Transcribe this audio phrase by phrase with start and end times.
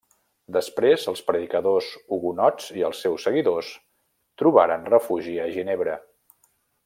[0.53, 3.69] Després els predicadors hugonots i els seus seguidors,
[4.43, 5.99] trobaren refugi a Ginebra.